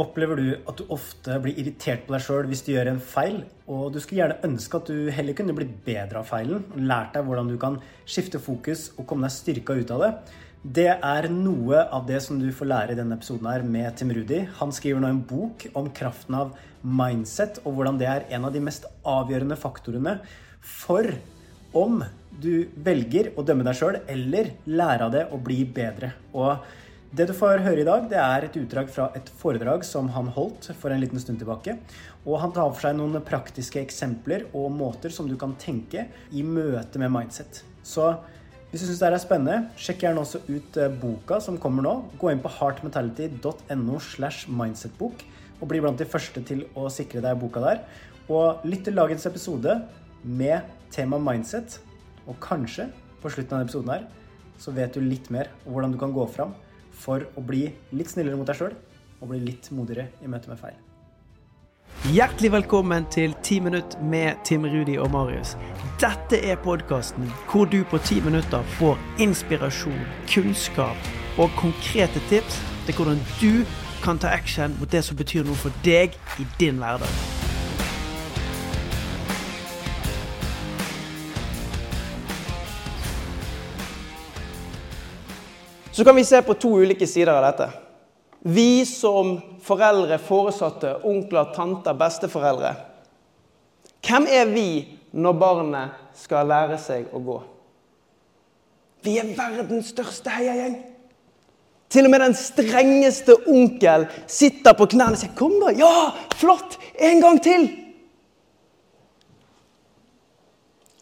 Opplever 0.00 0.38
du 0.38 0.46
at 0.70 0.78
du 0.78 0.86
ofte 0.94 1.34
blir 1.44 1.58
irritert 1.60 2.06
på 2.06 2.14
deg 2.14 2.22
sjøl 2.24 2.46
hvis 2.48 2.62
du 2.64 2.70
gjør 2.72 2.88
en 2.94 3.00
feil, 3.04 3.42
og 3.68 3.90
du 3.92 3.98
skulle 4.00 4.22
gjerne 4.22 4.38
ønske 4.48 4.78
at 4.78 4.88
du 4.88 5.10
heller 5.12 5.36
kunne 5.36 5.56
blitt 5.56 5.74
bedre 5.84 6.22
av 6.22 6.30
feilen, 6.30 6.62
og 6.72 6.86
lært 6.88 7.12
deg 7.16 7.26
hvordan 7.26 7.50
du 7.50 7.58
kan 7.60 7.76
skifte 8.08 8.40
fokus 8.40 8.88
og 8.96 9.04
komme 9.10 9.28
deg 9.28 9.34
styrka 9.34 9.76
ut 9.76 9.92
av 9.92 10.04
det? 10.06 10.10
Det 10.60 10.88
er 10.92 11.28
noe 11.32 11.84
av 11.88 12.08
det 12.08 12.20
som 12.24 12.40
du 12.40 12.48
får 12.52 12.68
lære 12.68 12.94
i 12.94 12.98
denne 12.98 13.16
episoden 13.16 13.48
her 13.48 13.62
med 13.64 13.94
Tim 13.96 14.12
Rudi. 14.12 14.42
Han 14.58 14.72
skriver 14.76 15.00
nå 15.00 15.12
en 15.12 15.22
bok 15.24 15.66
om 15.76 15.88
kraften 15.96 16.36
av 16.36 16.56
mindset, 16.80 17.60
og 17.64 17.76
hvordan 17.76 18.00
det 18.00 18.08
er 18.08 18.28
en 18.36 18.48
av 18.48 18.56
de 18.56 18.64
mest 18.64 18.88
avgjørende 19.08 19.56
faktorene 19.60 20.18
for 20.60 21.08
om 21.76 22.00
du 22.40 22.68
velger 22.84 23.34
å 23.36 23.44
dømme 23.44 23.64
deg 23.66 23.76
sjøl, 23.76 24.00
eller 24.08 24.54
lære 24.68 25.08
av 25.08 25.16
det 25.16 25.26
og 25.32 25.42
bli 25.44 25.64
bedre. 25.76 26.14
Og 26.32 26.64
det 27.10 27.24
du 27.26 27.32
får 27.34 27.64
høre 27.64 27.82
i 27.82 27.86
dag, 27.86 28.04
det 28.06 28.18
er 28.22 28.44
et 28.46 28.56
utdrag 28.60 28.90
fra 28.94 29.08
et 29.18 29.26
foredrag 29.40 29.82
som 29.82 30.06
han 30.14 30.28
holdt 30.30 30.68
for 30.78 30.94
en 30.94 31.00
liten 31.02 31.18
stund 31.18 31.40
tilbake. 31.42 31.74
Og 32.22 32.36
han 32.38 32.52
tar 32.54 32.68
for 32.70 32.84
seg 32.84 32.94
noen 33.00 33.18
praktiske 33.26 33.80
eksempler 33.82 34.44
og 34.54 34.68
måter 34.70 35.10
som 35.10 35.26
du 35.26 35.34
kan 35.40 35.56
tenke 35.58 36.04
i 36.30 36.44
møte 36.46 37.02
med 37.02 37.10
mindset. 37.10 37.64
Så 37.82 38.12
hvis 38.70 38.84
du 38.84 38.86
syns 38.86 39.02
dette 39.02 39.18
er 39.18 39.24
spennende, 39.24 39.74
sjekk 39.74 40.06
gjerne 40.06 40.22
også 40.22 40.44
ut 40.46 40.78
eh, 40.78 40.94
boka 41.02 41.40
som 41.42 41.58
kommer 41.58 41.82
nå. 41.82 41.96
Gå 42.22 42.30
inn 42.30 42.44
på 42.44 42.54
heartmentality.no 42.60 43.98
slash 44.12 44.46
mindsetbok 44.46 45.26
og 45.58 45.66
bli 45.66 45.82
blant 45.82 45.98
de 45.98 46.06
første 46.06 46.44
til 46.46 46.62
å 46.78 46.86
sikre 46.94 47.24
deg 47.26 47.42
boka 47.42 47.66
der. 47.66 47.82
Og 48.30 48.62
lytt 48.62 48.86
til 48.86 48.94
dagens 48.94 49.26
episode 49.26 49.80
med 50.22 50.70
tema 50.94 51.18
mindset. 51.18 51.80
Og 52.30 52.38
kanskje 52.38 52.86
på 53.18 53.34
slutten 53.34 53.58
av 53.58 53.66
episoden 53.66 53.96
her 53.96 54.10
så 54.62 54.70
vet 54.76 54.94
du 54.94 55.02
litt 55.02 55.26
mer 55.34 55.50
om 55.64 55.74
hvordan 55.74 55.90
du 55.90 55.98
kan 55.98 56.14
gå 56.14 56.30
fram 56.30 56.54
for 57.00 57.26
å 57.36 57.44
bli 57.44 57.66
litt 57.96 58.12
snillere 58.12 58.38
mot 58.38 58.48
deg 58.48 58.60
sjøl 58.60 58.76
og 59.20 59.32
bli 59.32 59.40
litt 59.42 59.70
modigere 59.74 60.10
i 60.24 60.30
møte 60.30 60.52
med 60.52 60.60
feil. 60.60 60.78
Hjertelig 62.14 62.52
velkommen 62.54 63.04
til 63.12 63.34
10 63.42 63.60
minutt 63.66 63.96
med 64.00 64.38
Tim 64.44 64.64
Rudi 64.64 64.96
og 64.98 65.10
Marius. 65.12 65.56
Dette 66.00 66.38
er 66.40 66.60
podkasten 66.64 67.28
hvor 67.50 67.68
du 67.68 67.82
på 67.90 67.98
10 67.98 68.22
minutter 68.24 68.64
får 68.78 68.96
inspirasjon, 69.20 70.06
kunnskap 70.30 71.10
og 71.38 71.52
konkrete 71.60 72.22
tips 72.30 72.62
til 72.86 72.96
hvordan 72.96 73.20
du 73.42 73.66
kan 74.04 74.18
ta 74.18 74.32
action 74.32 74.76
mot 74.80 74.88
det 74.92 75.04
som 75.04 75.18
betyr 75.18 75.44
noe 75.44 75.60
for 75.60 75.84
deg 75.84 76.16
i 76.40 76.48
din 76.62 76.80
hverdag. 76.80 77.29
Så 86.00 86.04
kan 86.04 86.16
vi 86.16 86.24
se 86.24 86.42
på 86.42 86.54
to 86.54 86.68
ulike 86.80 87.06
sider 87.06 87.34
av 87.34 87.42
dette. 87.44 87.66
Vi 88.38 88.86
som 88.88 89.34
foreldre, 89.60 90.16
foresatte, 90.16 90.94
onkler, 91.04 91.50
tanter, 91.52 91.92
besteforeldre. 91.92 92.70
Hvem 94.08 94.30
er 94.32 94.48
vi 94.48 94.64
når 95.12 95.36
barnet 95.42 95.98
skal 96.16 96.48
lære 96.48 96.80
seg 96.80 97.12
å 97.12 97.20
gå? 97.20 97.36
Vi 99.04 99.18
er 99.20 99.28
verdens 99.36 99.92
største 99.92 100.32
heiagjeng. 100.38 100.80
Til 101.92 102.08
og 102.08 102.16
med 102.16 102.24
den 102.24 102.38
strengeste 102.46 103.36
onkel 103.44 104.08
sitter 104.24 104.80
på 104.80 104.88
knærne 104.96 105.20
og 105.20 105.24
sier 105.26 105.36
'Kom, 105.36 105.60
da! 105.60 105.76
Ja, 105.76 106.16
flott! 106.32 106.80
En 106.96 107.20
gang 107.20 107.44
til!' 107.44 107.68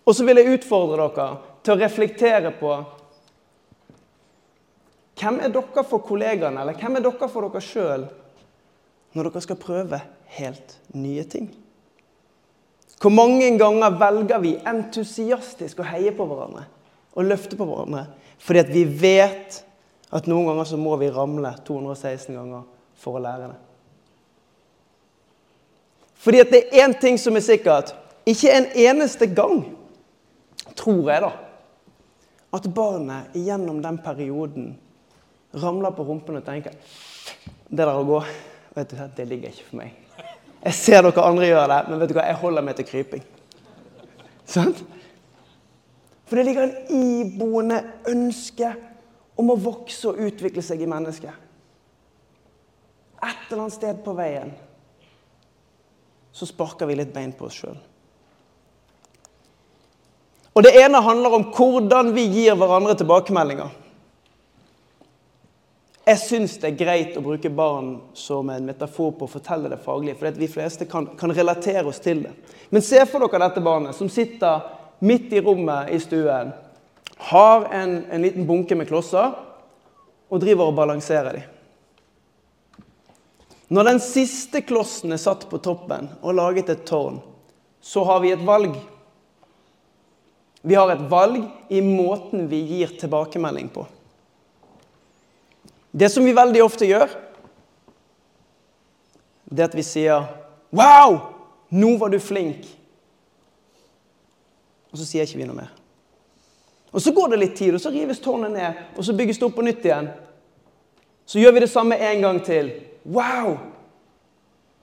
Og 0.02 0.14
så 0.14 0.26
vil 0.26 0.42
jeg 0.42 0.58
utfordre 0.58 1.06
dere 1.06 1.36
til 1.62 1.76
å 1.76 1.82
reflektere 1.86 2.50
på 2.50 2.97
hvem 5.18 5.40
er 5.42 5.52
dere 5.52 5.84
for 5.86 6.04
kollegaene, 6.06 6.62
eller 6.62 6.78
hvem 6.78 6.98
er 6.98 7.04
dere 7.06 7.28
for 7.30 7.48
dere 7.48 7.64
sjøl 7.64 8.08
når 9.16 9.30
dere 9.30 9.42
skal 9.42 9.60
prøve 9.60 10.00
helt 10.38 10.76
nye 10.94 11.24
ting? 11.28 11.48
Hvor 12.98 13.14
mange 13.14 13.50
ganger 13.58 13.94
velger 13.98 14.42
vi 14.42 14.56
entusiastisk 14.66 15.80
å 15.80 15.86
heie 15.86 16.12
på 16.14 16.26
hverandre 16.26 16.66
og 17.14 17.26
løfte 17.26 17.58
på 17.58 17.66
hverandre 17.66 18.08
fordi 18.38 18.62
at 18.62 18.68
vi 18.70 18.84
vet 18.86 19.62
at 20.14 20.28
noen 20.30 20.46
ganger 20.46 20.68
så 20.70 20.78
må 20.80 20.94
vi 21.00 21.10
ramle 21.12 21.50
216 21.66 22.34
ganger 22.34 22.66
for 22.98 23.18
å 23.18 23.22
lære 23.22 23.50
det? 23.50 23.58
Fordi 26.18 26.42
at 26.42 26.52
det 26.52 26.60
er 26.66 26.84
én 26.84 26.94
ting 26.98 27.18
som 27.18 27.36
er 27.38 27.44
sikkert. 27.46 27.92
Ikke 28.26 28.50
en 28.52 28.66
eneste 28.76 29.28
gang, 29.30 29.62
tror 30.76 31.10
jeg, 31.10 31.22
da, 31.22 31.30
at 32.58 32.66
barnet 32.74 33.36
gjennom 33.38 33.78
den 33.84 33.98
perioden 34.02 34.72
ramler 35.54 35.94
på 35.96 36.04
rumpen 36.04 36.36
og 36.36 36.44
tenker 36.44 36.76
Det 37.68 37.76
der 37.80 37.92
å 37.92 38.04
gå, 38.04 38.20
vet 38.76 38.92
du, 38.92 39.00
det 39.16 39.26
ligger 39.28 39.52
ikke 39.52 39.66
for 39.70 39.80
meg. 39.80 39.96
Jeg 40.64 40.74
ser 40.74 41.02
dere 41.04 41.24
andre 41.24 41.48
gjøre 41.48 41.66
det, 41.70 41.80
men 41.88 42.00
vet 42.00 42.10
du 42.10 42.14
hva, 42.16 42.24
jeg 42.26 42.40
holder 42.40 42.64
meg 42.64 42.78
til 42.78 42.86
kryping. 42.88 43.26
Sant? 44.48 44.80
For 46.28 46.36
det 46.36 46.46
ligger 46.48 46.64
en 46.64 46.96
iboende 46.96 47.82
ønske 48.08 48.72
om 49.38 49.52
å 49.52 49.58
vokse 49.60 50.10
og 50.10 50.22
utvikle 50.28 50.64
seg 50.64 50.82
i 50.82 50.88
mennesket. 50.88 51.32
Et 53.18 53.44
eller 53.50 53.62
annet 53.64 53.76
sted 53.76 54.00
på 54.04 54.14
veien 54.16 54.50
så 56.32 56.46
sparker 56.46 56.86
vi 56.86 56.98
litt 56.98 57.12
bein 57.14 57.32
på 57.34 57.48
oss 57.48 57.58
sjøl. 57.62 57.78
Og 60.54 60.64
det 60.66 60.74
ene 60.80 61.00
handler 61.02 61.36
om 61.36 61.46
hvordan 61.54 62.12
vi 62.16 62.24
gir 62.32 62.56
hverandre 62.58 62.96
tilbakemeldinger. 62.98 63.70
Jeg 66.08 66.20
syns 66.22 66.54
det 66.56 66.70
er 66.70 66.78
greit 66.80 67.16
å 67.20 67.20
bruke 67.20 67.50
barn 67.52 67.98
som 68.16 68.48
en 68.48 68.64
metafor 68.64 69.10
på 69.18 69.26
å 69.26 69.32
fortelle 69.34 69.68
det 69.68 69.80
faglige, 69.84 70.16
for 70.16 70.38
vi 70.40 70.46
fleste 70.48 70.86
kan, 70.88 71.10
kan, 71.20 71.34
relatere 71.36 71.84
oss 71.90 72.00
til 72.00 72.22
det. 72.24 72.32
Men 72.72 72.84
se 72.84 73.02
for 73.10 73.26
dere 73.26 73.42
dette 73.44 73.60
barnet 73.64 73.96
som 73.96 74.08
sitter 74.08 74.64
midt 75.04 75.34
i 75.36 75.42
rommet 75.44 75.92
i 75.92 75.98
stuen, 76.00 76.54
har 77.28 77.66
en, 77.76 77.92
en 78.08 78.24
liten 78.24 78.46
bunke 78.48 78.78
med 78.78 78.88
klosser 78.88 79.36
og 80.32 80.40
driver 80.40 80.70
og 80.70 80.78
balanserer 80.78 81.36
dem. 81.36 81.54
Når 83.68 83.90
den 83.90 84.00
siste 84.00 84.64
klossen 84.64 85.12
er 85.12 85.20
satt 85.20 85.44
på 85.50 85.60
toppen 85.60 86.08
og 86.22 86.38
laget 86.38 86.72
et 86.72 86.86
tårn, 86.88 87.20
så 87.84 88.06
har 88.08 88.24
vi 88.24 88.32
et 88.32 88.48
valg. 88.48 88.72
Vi 90.64 90.78
har 90.78 90.88
et 90.94 91.04
valg 91.12 91.44
i 91.68 91.84
måten 91.84 92.48
vi 92.48 92.64
gir 92.72 92.96
tilbakemelding 92.96 93.68
på. 93.76 93.84
Det 95.92 96.08
som 96.12 96.24
vi 96.24 96.36
veldig 96.36 96.62
ofte 96.64 96.86
gjør, 96.86 97.08
det 99.48 99.64
er 99.64 99.70
at 99.70 99.76
vi 99.76 99.82
sier 99.82 100.26
'Wow! 100.72 101.18
Nå 101.70 101.96
var 101.96 102.08
du 102.08 102.18
flink.' 102.18 102.66
Og 104.92 104.98
så 104.98 105.06
sier 105.06 105.22
ikke 105.22 105.38
vi 105.38 105.44
noe 105.44 105.56
mer. 105.56 105.72
Og 106.92 107.00
Så 107.00 107.12
går 107.12 107.28
det 107.28 107.38
litt 107.38 107.56
tid, 107.56 107.74
og 107.74 107.80
så 107.80 107.90
rives 107.90 108.20
tårnet 108.20 108.50
ned, 108.50 108.74
og 108.96 109.04
så 109.04 109.16
bygges 109.16 109.38
det 109.38 109.46
opp 109.46 109.54
på 109.54 109.62
nytt 109.62 109.84
igjen. 109.84 110.08
Så 111.26 111.38
gjør 111.38 111.52
vi 111.52 111.60
det 111.60 111.70
samme 111.70 111.96
en 111.96 112.20
gang 112.20 112.44
til. 112.44 112.72
'Wow! 113.04 113.58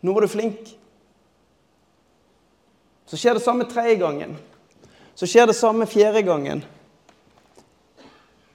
Nå 0.01 0.13
var 0.13 0.21
du 0.21 0.27
flink.' 0.27 0.77
Så 3.05 3.17
skjer 3.17 3.33
det 3.33 3.43
samme 3.43 3.65
tredje 3.69 3.95
gangen. 3.95 4.37
Så 5.15 5.25
skjer 5.25 5.45
det 5.45 5.55
samme 5.55 5.85
fjerde 5.85 6.23
gangen. 6.23 6.63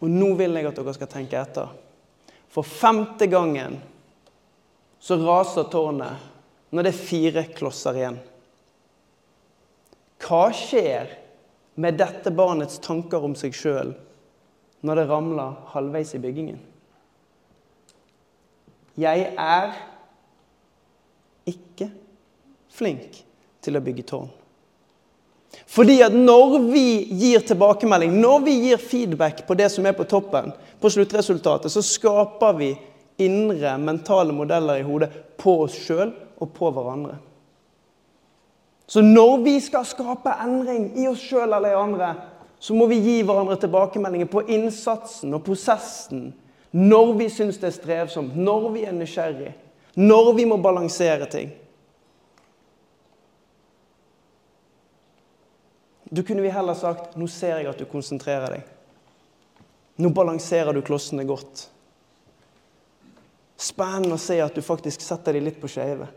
Og 0.00 0.10
nå 0.10 0.34
vil 0.34 0.56
jeg 0.56 0.66
at 0.66 0.76
dere 0.76 0.94
skal 0.94 1.06
tenke 1.06 1.38
etter. 1.38 1.68
For 2.50 2.66
femte 2.66 3.28
gangen 3.30 3.78
så 4.98 5.16
raser 5.22 5.68
tårnet 5.70 6.28
når 6.74 6.86
det 6.86 6.92
er 6.92 7.04
fire 7.06 7.44
klosser 7.54 7.98
igjen. 7.98 8.18
Hva 10.20 10.48
skjer 10.54 11.14
med 11.80 11.98
dette 11.98 12.32
barnets 12.34 12.80
tanker 12.82 13.22
om 13.24 13.36
seg 13.38 13.54
sjøl 13.56 13.94
når 14.86 14.98
det 15.00 15.06
ramler 15.10 15.56
halvveis 15.72 16.12
i 16.16 16.20
byggingen? 16.22 16.58
Jeg 19.00 19.30
er 19.38 19.72
ikke 21.48 21.88
flink 22.74 23.22
til 23.64 23.78
å 23.78 23.84
bygge 23.84 24.04
tårn. 24.10 24.28
Fordi 25.70 26.00
at 26.02 26.14
når 26.14 26.58
vi 26.70 26.84
gir 27.20 27.42
tilbakemelding, 27.46 28.12
når 28.20 28.44
vi 28.46 28.56
gir 28.66 28.82
feedback 28.82 29.44
på 29.46 29.56
det 29.58 29.70
som 29.72 29.86
er 29.86 29.96
på 29.98 30.06
toppen, 30.08 30.52
på 30.80 30.90
sluttresultatet, 30.90 31.72
så 31.72 31.82
skaper 31.84 32.56
vi 32.58 32.70
indre 33.20 33.76
mentale 33.78 34.32
modeller 34.32 34.80
i 34.80 34.86
hodet 34.86 35.10
på 35.40 35.60
oss 35.66 35.76
sjøl 35.76 36.12
og 36.40 36.52
på 36.56 36.70
hverandre. 36.74 37.18
Så 38.90 39.02
når 39.06 39.36
vi 39.44 39.54
skal 39.62 39.86
skape 39.86 40.32
endring 40.42 40.88
i 40.98 41.06
oss 41.10 41.22
sjøl 41.22 41.52
eller 41.52 41.70
i 41.70 41.78
andre, 41.78 42.14
så 42.60 42.74
må 42.74 42.88
vi 42.90 42.98
gi 43.00 43.20
hverandre 43.22 43.56
tilbakemeldinger 43.60 44.28
på 44.30 44.42
innsatsen 44.50 45.36
og 45.36 45.44
prosessen. 45.46 46.32
Når 46.76 47.12
vi 47.18 47.28
syns 47.32 47.58
det 47.60 47.70
er 47.70 47.76
strevsomt, 47.76 48.34
når 48.36 48.66
vi 48.74 48.82
er 48.86 48.94
nysgjerrig, 48.94 49.54
når 49.98 50.32
vi 50.36 50.46
må 50.46 50.58
balansere 50.62 51.26
ting. 51.30 51.50
Da 56.10 56.22
kunne 56.26 56.42
vi 56.42 56.50
heller 56.50 56.74
sagt 56.74 57.14
nå 57.18 57.28
ser 57.30 57.60
jeg 57.60 57.70
at 57.70 57.78
du 57.78 57.86
konsentrerer 57.86 58.56
deg. 58.56 58.70
Nå 60.02 60.10
balanserer 60.16 60.74
du 60.74 60.82
klossene 60.82 61.22
godt. 61.28 61.68
Spennende 63.60 64.16
å 64.16 64.22
se 64.22 64.38
at 64.42 64.56
du 64.56 64.64
faktisk 64.64 65.04
setter 65.04 65.36
dem 65.36 65.46
litt 65.46 65.60
på 65.62 65.68
skeive. 65.70 66.08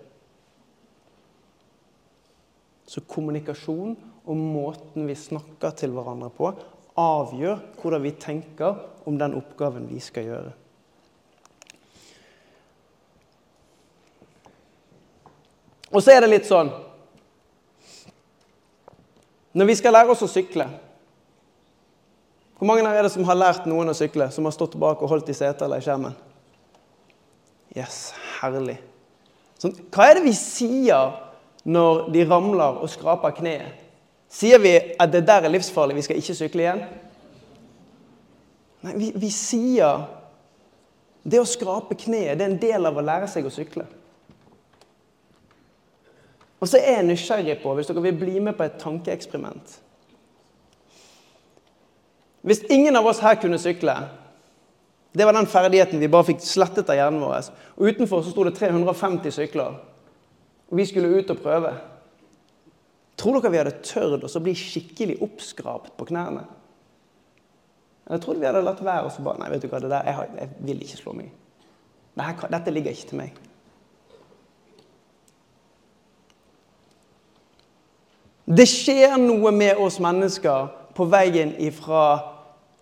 Så 2.88 3.04
kommunikasjon 3.10 3.94
og 4.24 4.40
måten 4.40 5.06
vi 5.10 5.16
snakker 5.19 5.75
til 5.78 5.94
hverandre 5.94 6.30
på, 6.34 6.54
avgjør 7.00 7.62
hvordan 7.81 8.04
vi 8.06 8.13
tenker 8.22 8.80
om 9.10 9.18
den 9.19 9.36
oppgaven 9.38 9.86
vi 9.89 10.00
skal 10.01 10.30
gjøre. 10.30 10.54
Og 15.94 16.01
så 16.01 16.16
er 16.16 16.24
det 16.24 16.31
litt 16.31 16.50
sånn 16.50 16.72
Når 19.53 19.69
vi 19.69 19.75
skal 19.77 19.94
lære 19.94 20.13
oss 20.13 20.23
å 20.25 20.29
sykle 20.29 20.65
Hvor 22.57 22.69
mange 22.69 22.85
er 22.89 23.05
det 23.05 23.11
som 23.13 23.25
har 23.27 23.38
lært 23.38 23.67
noen 23.69 23.91
å 23.91 23.97
sykle, 23.97 24.29
som 24.31 24.45
har 24.47 24.55
stått 24.55 24.77
bak 24.79 25.01
og 25.03 25.11
holdt 25.11 25.29
i 25.29 25.35
setet 25.38 25.65
eller 25.65 25.81
i 25.81 25.85
skjermen? 25.85 26.15
Yes, 27.75 28.13
herlig. 28.39 28.77
Så, 29.59 29.71
hva 29.91 30.05
er 30.07 30.19
det 30.19 30.27
vi 30.27 30.35
sier 30.38 31.15
når 31.65 32.05
de 32.13 32.25
ramler 32.29 32.79
og 32.83 32.91
skraper 32.94 33.33
kneet? 33.39 33.81
Sier 34.33 34.61
vi 34.61 34.73
at 34.77 35.11
det 35.13 35.25
der 35.27 35.45
er 35.45 35.53
livsfarlig, 35.53 35.97
vi 35.97 36.05
skal 36.05 36.21
ikke 36.21 36.38
sykle 36.38 36.63
igjen? 36.63 36.83
Nei, 38.83 38.94
vi, 39.00 39.09
vi 39.25 39.29
sier 39.33 40.05
det 41.23 41.39
å 41.39 41.47
skrape 41.47 41.97
kneet 42.00 42.38
det 42.38 42.45
er 42.45 42.51
en 42.51 42.61
del 42.61 42.89
av 42.89 42.97
å 43.00 43.03
lære 43.05 43.29
seg 43.31 43.47
å 43.47 43.53
sykle. 43.53 43.85
Og 46.63 46.69
så 46.71 46.80
er 46.80 47.01
jeg 47.01 47.07
nysgjerrig 47.10 47.57
på, 47.60 47.74
hvis 47.75 47.89
dere 47.89 48.06
vil 48.06 48.15
bli 48.15 48.39
med 48.39 48.56
på 48.56 48.63
et 48.63 48.80
tankeeksperiment 48.80 49.80
Hvis 52.48 52.63
ingen 52.71 52.95
av 52.95 53.07
oss 53.10 53.19
her 53.24 53.36
kunne 53.42 53.60
sykle 53.60 53.98
Det 55.12 55.27
var 55.27 55.36
den 55.36 55.50
ferdigheten 55.51 56.00
vi 56.00 56.12
bare 56.12 56.30
fikk 56.31 56.39
slettet 56.42 56.89
av 56.89 56.98
hjernen 56.98 57.21
vår. 57.21 57.51
Og 57.77 57.92
utenfor 57.92 58.24
så 58.24 58.31
sto 58.31 58.48
det 58.48 58.56
350 58.57 59.36
sykler. 59.36 59.75
Og 60.71 60.80
vi 60.80 60.88
skulle 60.89 61.12
ut 61.19 61.30
og 61.30 61.44
prøve. 61.44 61.75
Tror 63.21 63.38
dere 63.38 63.51
vi 63.54 63.60
hadde 63.62 63.75
tørt 63.86 64.25
å 64.25 64.42
bli 64.42 64.56
skikkelig 64.57 65.19
oppskrapt 65.21 65.94
på 66.00 66.07
knærne? 66.10 66.48
Eller 68.07 68.24
tror 68.24 68.42
vi 68.42 68.50
hadde 68.50 68.65
latt 68.65 68.81
være 68.81 69.06
og 69.06 69.13
så 69.13 69.21
bare 69.21 69.44
Nei, 69.44 69.51
vet 69.54 69.68
du 69.68 69.69
hva, 69.69 69.83
det 69.83 69.94
der, 69.94 70.10
jeg, 70.10 70.31
jeg 70.39 70.68
vil 70.71 70.81
ikke 70.88 71.01
slå 71.04 71.13
meg. 71.19 71.30
Dette, 72.18 72.50
dette 72.57 72.74
ligger 72.74 72.98
ikke 72.98 73.12
til 73.12 73.21
meg. 73.21 73.38
Det 78.53 78.65
skjer 78.69 79.15
noe 79.17 79.51
med 79.55 79.79
oss 79.81 79.97
mennesker 80.03 80.67
på 80.94 81.07
veien 81.09 81.55
ifra 81.63 82.03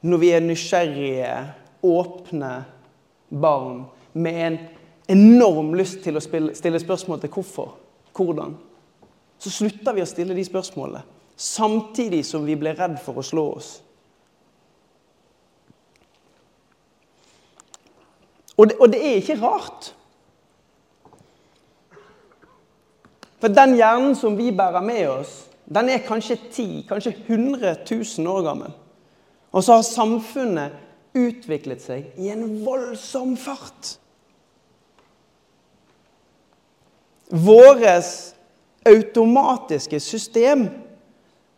når 0.01 0.19
vi 0.19 0.31
er 0.33 0.43
nysgjerrige, 0.43 1.35
åpne 1.85 2.49
barn 3.29 3.85
med 4.13 4.39
en 4.47 4.57
enorm 5.13 5.71
lyst 5.77 6.01
til 6.03 6.17
å 6.17 6.23
stille 6.23 6.81
spørsmål 6.81 7.21
til 7.21 7.31
hvorfor, 7.31 7.71
hvordan 8.17 8.57
så 9.41 9.49
slutter 9.49 9.95
vi 9.97 10.03
å 10.03 10.09
stille 10.09 10.35
de 10.37 10.43
spørsmålene. 10.45 11.01
Samtidig 11.41 12.21
som 12.27 12.43
vi 12.45 12.53
blir 12.59 12.75
redd 12.77 12.99
for 13.01 13.17
å 13.17 13.25
slå 13.25 13.45
oss. 13.55 13.69
Og 18.53 18.67
det, 18.69 18.75
og 18.77 18.91
det 18.93 18.99
er 19.01 19.17
ikke 19.17 19.39
rart. 19.41 19.93
For 23.41 23.49
den 23.49 23.73
hjernen 23.79 24.13
som 24.19 24.37
vi 24.37 24.51
bærer 24.53 24.85
med 24.85 25.07
oss, 25.09 25.33
den 25.71 25.89
er 25.89 26.03
kanskje 26.03 26.37
10 26.51 26.85
kanskje 26.89 27.15
100 27.27 27.75
000 28.17 28.27
år 28.27 28.41
gammel. 28.43 28.73
Og 29.51 29.63
så 29.63 29.77
har 29.79 29.87
samfunnet 29.87 30.75
utviklet 31.15 31.83
seg 31.83 32.19
i 32.19 32.31
en 32.31 32.43
voldsom 32.65 33.35
fart. 33.39 33.95
Våres 37.31 38.33
automatiske 38.87 39.99
system, 40.03 40.67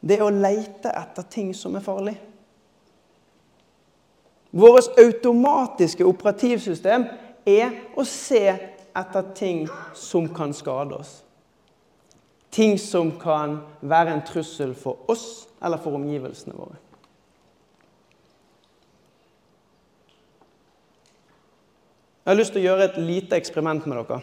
det 0.02 0.20
er 0.20 0.26
å 0.26 0.34
leite 0.34 0.92
etter 0.94 1.26
ting 1.32 1.54
som 1.58 1.78
er 1.78 1.86
farlig. 1.86 2.16
Vårt 4.54 5.00
automatiske 5.02 6.06
operativsystem 6.06 7.08
er 7.50 7.72
å 7.98 8.06
se 8.06 8.44
etter 8.94 9.30
ting 9.34 9.64
som 9.98 10.28
kan 10.30 10.54
skade 10.54 11.00
oss. 11.00 11.24
Ting 12.54 12.78
som 12.80 13.16
kan 13.20 13.58
være 13.82 14.14
en 14.14 14.26
trussel 14.26 14.76
for 14.78 15.10
oss 15.10 15.48
eller 15.64 15.82
for 15.82 15.98
omgivelsene 15.98 16.54
våre. 16.54 16.78
Jeg 22.24 22.32
har 22.32 22.40
lyst 22.40 22.54
til 22.56 22.62
å 22.62 22.68
gjøre 22.70 22.86
et 22.88 23.02
lite 23.04 23.36
eksperiment 23.36 23.88
med 23.90 23.98
dere. 24.00 24.22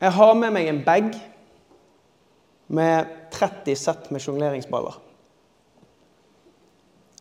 Jeg 0.00 0.12
har 0.12 0.36
med 0.38 0.52
meg 0.54 0.68
en 0.68 0.84
bag 0.84 1.08
med 2.68 3.14
30 3.32 3.78
sett 3.80 4.10
med 4.12 4.22
sjongleringsballer. 4.22 5.00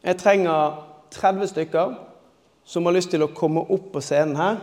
Jeg 0.03 0.19
trenger 0.21 0.81
30 1.15 1.49
stykker 1.49 1.95
som 2.67 2.85
har 2.85 2.93
lyst 2.93 3.09
til 3.13 3.23
å 3.25 3.31
komme 3.33 3.63
opp 3.73 3.87
på 3.95 4.03
scenen 4.03 4.37
her. 4.37 4.59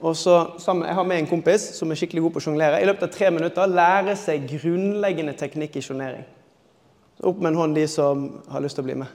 Og 0.00 0.16
så 0.16 0.50
sammen, 0.58 0.86
Jeg 0.86 0.94
har 0.94 1.02
med 1.02 1.18
en 1.18 1.26
kompis 1.26 1.60
som 1.60 1.90
er 1.90 1.94
skikkelig 1.94 2.22
god 2.22 2.30
på 2.30 2.40
å 2.40 2.44
sjonglere. 2.46 2.82
I 2.82 2.86
løpet 2.86 3.02
av 3.02 3.12
tre 3.14 3.30
minutter 3.30 3.66
lære 3.66 4.16
seg 4.16 4.48
grunnleggende 4.50 5.32
teknikk 5.38 5.76
i 5.76 5.82
sjonglering. 5.82 6.24
Opp 7.22 7.38
med 7.38 7.52
en 7.52 7.58
hånd, 7.58 7.74
de 7.74 7.86
som 7.88 8.42
har 8.50 8.60
lyst 8.60 8.74
til 8.74 8.84
å 8.84 8.88
bli 8.88 8.94
med. 8.94 9.06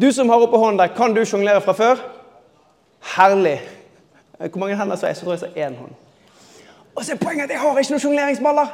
Du 0.00 0.12
som 0.12 0.28
har 0.32 0.40
oppe 0.40 0.56
hånden 0.56 0.78
der, 0.80 0.94
kan 0.96 1.14
du 1.14 1.20
sjonglere 1.24 1.60
fra 1.60 1.72
før? 1.76 2.00
Herlig. 3.16 3.58
Hvor 4.38 4.58
mange 4.62 4.76
hender 4.76 4.96
så 4.96 5.06
jeg? 5.06 5.16
Så 5.16 5.26
tror 5.26 5.36
jeg 5.36 5.42
så 5.42 5.50
én 5.56 5.76
hånd. 5.76 5.92
Og 6.96 7.04
så 7.04 7.12
er 7.12 7.20
poenget 7.20 7.44
at 7.44 7.50
jeg 7.50 7.60
har 7.60 7.78
ikke 7.78 7.92
noen 7.92 8.00
sjongleringsballer. 8.00 8.72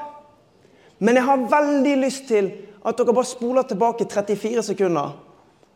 Men 0.99 1.19
jeg 1.19 1.25
har 1.25 1.49
veldig 1.51 1.97
lyst 2.01 2.29
til 2.29 2.53
at 2.87 2.99
dere 2.99 3.15
bare 3.15 3.29
spoler 3.29 3.67
tilbake 3.67 4.07
34 4.07 4.63
sekunder. 4.63 5.17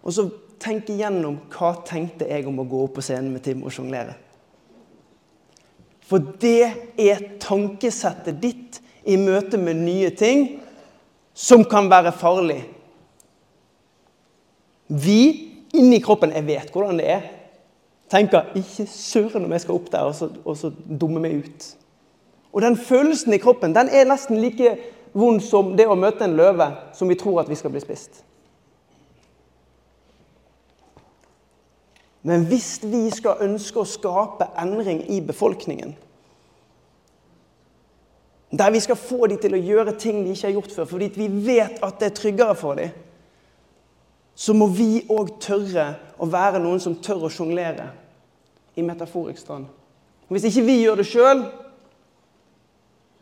Og 0.02 0.12
så 0.12 0.28
tenker 0.60 0.94
igjennom 0.94 1.38
hva 1.52 1.72
tenkte 1.86 2.28
jeg 2.28 2.46
om 2.48 2.60
å 2.60 2.68
gå 2.68 2.84
opp 2.84 2.98
på 2.98 3.04
scenen 3.04 3.32
med 3.34 3.44
Tim 3.44 3.64
og 3.64 3.74
sjonglere. 3.74 4.16
For 6.10 6.22
det 6.42 6.72
er 6.98 7.26
tankesettet 7.42 8.40
ditt 8.42 8.80
i 9.06 9.16
møte 9.20 9.58
med 9.60 9.78
nye 9.80 10.10
ting 10.12 10.46
som 11.34 11.62
kan 11.64 11.88
være 11.90 12.12
farlig. 12.12 12.60
Vi 14.90 15.20
inni 15.78 16.00
kroppen 16.02 16.32
Jeg 16.34 16.46
vet 16.48 16.72
hvordan 16.74 16.98
det 16.98 17.06
er 17.14 17.28
tenker 18.10 18.48
ikke 18.58 18.88
søren 18.90 19.44
om 19.46 19.52
jeg 19.54 19.62
skal 19.62 19.76
opp 19.78 19.90
der 19.92 20.08
og 20.08 20.16
så, 20.18 20.26
og 20.44 20.56
så 20.58 20.72
dumme 20.74 21.22
meg 21.22 21.44
ut. 21.44 21.66
Og 22.50 22.64
den 22.64 22.76
følelsen 22.76 23.34
i 23.34 23.38
kroppen 23.38 23.74
den 23.76 23.88
er 23.94 24.08
nesten 24.10 24.40
like 24.42 24.74
vond 25.14 25.42
som 25.42 25.76
det 25.78 25.86
å 25.86 25.98
møte 25.98 26.26
en 26.26 26.34
løve 26.38 26.66
som 26.96 27.10
vi 27.10 27.18
tror 27.18 27.42
at 27.42 27.50
vi 27.50 27.58
skal 27.58 27.70
bli 27.70 27.82
spist. 27.82 28.24
Men 32.22 32.44
hvis 32.48 32.80
vi 32.84 33.06
skal 33.14 33.40
ønske 33.46 33.80
å 33.80 33.88
skape 33.88 34.50
endring 34.60 35.00
i 35.08 35.22
befolkningen 35.24 35.94
Der 38.50 38.70
vi 38.74 38.80
skal 38.82 38.98
få 38.98 39.28
dem 39.30 39.38
til 39.38 39.54
å 39.54 39.62
gjøre 39.62 39.94
ting 39.94 40.24
de 40.24 40.34
ikke 40.34 40.48
har 40.48 40.56
gjort 40.56 40.72
før, 40.74 40.88
fordi 40.90 41.10
vi 41.14 41.28
vet 41.46 41.78
at 41.86 42.00
det 42.00 42.08
er 42.08 42.16
tryggere 42.18 42.56
for 42.58 42.80
dem, 42.80 42.90
så 44.34 44.56
må 44.56 44.66
vi 44.74 45.04
òg 45.06 45.36
tørre 45.38 45.84
å 46.18 46.26
være 46.26 46.58
noen 46.58 46.82
som 46.82 46.96
tør 46.98 47.28
å 47.28 47.30
sjonglere 47.30 47.86
i 48.74 48.82
metaforisk 48.82 49.44
stand. 49.44 49.68
Hvis 50.26 50.48
ikke 50.50 50.64
vi 50.66 50.80
gjør 50.80 50.98
det 50.98 51.06
sjøl, 51.06 51.44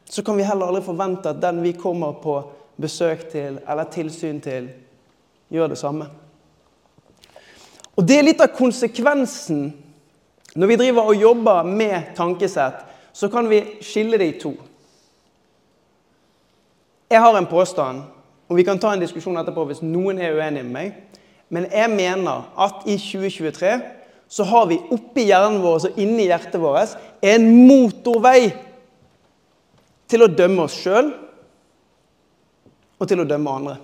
så 0.09 0.25
kan 0.25 0.41
vi 0.41 0.47
heller 0.49 0.71
aldri 0.71 0.87
forvente 0.87 1.29
at 1.29 1.43
den 1.43 1.61
vi 1.61 1.75
kommer 1.77 2.17
på 2.23 2.39
besøk 2.81 3.29
til 3.29 3.61
eller 3.69 3.93
tilsyn 3.93 4.41
til, 4.41 4.71
gjør 5.53 5.75
det 5.75 5.81
samme. 5.81 6.09
Og 7.99 8.07
Det 8.07 8.15
er 8.15 8.29
litt 8.29 8.43
av 8.43 8.55
konsekvensen 8.55 9.73
når 10.59 10.71
vi 10.71 10.77
driver 10.79 11.11
og 11.11 11.19
jobber 11.19 11.67
med 11.67 12.13
tankesett. 12.17 12.85
Så 13.13 13.27
kan 13.31 13.49
vi 13.51 13.59
skille 13.83 14.19
det 14.21 14.29
i 14.31 14.39
to. 14.39 14.53
Jeg 17.11 17.21
har 17.25 17.35
en 17.35 17.49
påstand, 17.51 18.05
og 18.49 18.57
vi 18.57 18.63
kan 18.63 18.79
ta 18.79 18.93
en 18.95 19.03
diskusjon 19.03 19.37
etterpå 19.41 19.65
hvis 19.67 19.83
noen 19.83 20.21
er 20.23 20.37
uenig 20.37 20.63
med 20.63 20.75
meg. 20.77 20.95
Men 21.51 21.67
jeg 21.73 21.91
mener 21.91 22.47
at 22.61 22.87
i 22.87 22.99
2023 23.01 23.75
så 24.29 24.45
har 24.45 24.69
vi 24.69 24.79
oppi 24.93 25.25
hjernen 25.31 25.63
vår 25.65 25.89
og 25.89 26.01
inni 26.01 26.29
hjertet 26.29 26.61
vårt 26.61 26.95
en 27.25 27.47
motorvei 27.67 28.53
til 30.09 30.25
å 30.25 30.31
dømme 30.31 30.69
oss 30.69 30.77
sjøl 30.77 31.11
og 32.99 33.09
til 33.09 33.25
å 33.25 33.29
dømme 33.29 33.55
andre. 33.61 33.77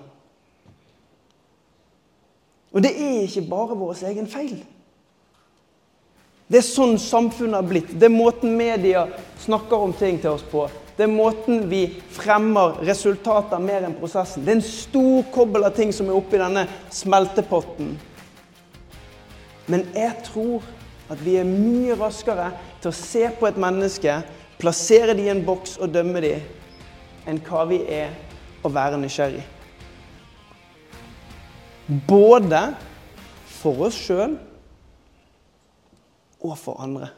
Og 2.75 2.83
det 2.83 2.91
er 2.99 3.21
ikke 3.23 3.47
bare 3.49 3.77
vår 3.79 4.01
egen 4.11 4.27
feil. 4.31 4.57
Det 6.51 6.59
er 6.61 6.67
sånn 6.67 6.99
samfunnet 7.01 7.57
har 7.57 7.69
blitt. 7.69 7.93
Det 7.95 8.09
er 8.09 8.13
måten 8.13 8.57
media 8.59 9.07
snakker 9.41 9.87
om 9.87 9.95
ting 9.97 10.19
til 10.21 10.35
oss 10.35 10.45
på. 10.51 10.67
Det 10.95 11.07
er 11.07 11.11
måten 11.11 11.65
vi 11.71 11.87
fremmer 12.15 12.77
resultater 12.87 13.63
mer 13.63 13.87
enn 13.87 13.97
prosessen. 13.99 14.45
Det 14.45 14.53
er 14.53 14.59
en 14.61 14.67
stor 14.67 15.25
kobbel 15.35 15.67
av 15.67 15.75
ting 15.75 15.95
som 15.95 16.11
er 16.11 16.19
oppi 16.19 16.39
denne 16.39 16.67
smeltepotten. 16.95 17.95
Men 19.71 19.87
jeg 19.97 20.13
tror 20.27 20.67
at 21.11 21.23
vi 21.25 21.39
er 21.41 21.49
mye 21.49 21.97
raskere 21.99 22.51
til 22.83 22.91
å 22.91 22.99
se 22.99 23.25
på 23.39 23.49
et 23.49 23.59
menneske, 23.61 24.21
plassere 24.61 25.17
det 25.17 25.27
i 25.27 25.33
en 25.33 25.43
boks 25.47 25.79
og 25.81 25.93
dømme 25.95 26.23
det, 26.25 26.37
enn 27.27 27.41
hva 27.49 27.65
vi 27.71 27.81
er 27.89 28.13
å 28.65 28.71
være 28.73 29.01
nysgjerrig. 29.01 29.54
Både 31.87 32.63
for 33.61 33.87
oss 33.89 33.99
sjøl 34.07 34.39
og 36.45 36.57
for 36.61 36.81
andre. 36.85 37.11